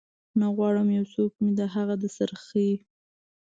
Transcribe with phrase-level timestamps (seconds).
[0.39, 2.71] نه غواړم یو څوک مې د هغه د سرخۍ